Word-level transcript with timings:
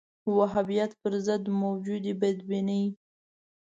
وهابیت 0.37 0.91
پر 1.01 1.13
ضد 1.25 1.43
موجودې 1.61 2.13
بدبینۍ 2.21 2.85